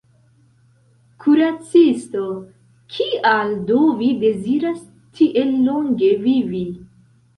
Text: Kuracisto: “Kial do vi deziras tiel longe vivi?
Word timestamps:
Kuracisto: 1.25 2.23
“Kial 2.95 3.53
do 3.67 3.77
vi 3.99 4.09
deziras 4.27 4.83
tiel 5.19 5.57
longe 5.69 6.11
vivi? 6.29 6.65